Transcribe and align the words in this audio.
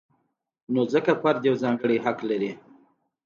نو 0.73 0.81
ځکه 0.93 1.11
فرد 1.21 1.41
یو 1.47 1.55
ځانګړی 1.63 1.97
حق 2.05 2.19
لري. 2.29 2.51